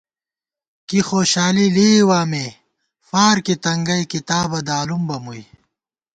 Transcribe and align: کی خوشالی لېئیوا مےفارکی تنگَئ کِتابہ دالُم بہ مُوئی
کی 0.87 0.99
خوشالی 1.09 1.67
لېئیوا 1.75 2.19
مےفارکی 2.31 3.55
تنگَئ 3.63 4.03
کِتابہ 4.11 4.59
دالُم 4.67 5.01
بہ 5.07 5.17
مُوئی 5.23 5.43